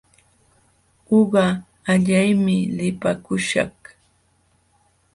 Uqa 1.17 1.45
allaqmi 1.91 2.57
lipaakuśhaq. 2.75 3.77